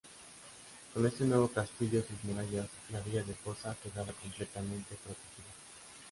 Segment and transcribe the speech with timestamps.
[0.95, 5.53] Con este nuevo castillo y sus murallas, la villa de Poza quedaba completamente protegida.